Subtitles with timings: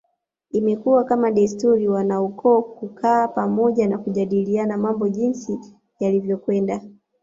[0.51, 5.59] Imekuwa kama desturi wanaukoo kukaa pamoja na kujadiliana mambo jinsi
[5.99, 6.81] yalivyokwenda